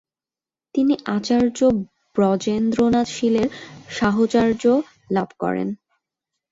তিনি 0.75 0.93
আচার্য 1.07 1.59
ব্রজেন্দ্রনাথ 2.15 3.07
শীলের 3.07 3.49
সাহচর্য 3.89 4.63
লাভ 5.11 5.29
করেন। 5.39 5.67